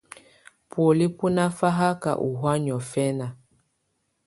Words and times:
Bɔ̀óli 0.69 1.05
bù 1.15 1.25
nà 1.35 1.43
faka 1.57 2.11
ù 2.25 2.29
hɔ̀á 2.41 2.53
niɔ̀fɛna. 2.63 3.27